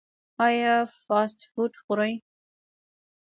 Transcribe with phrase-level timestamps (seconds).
[0.47, 2.13] ایا فاسټ فوډ خورئ؟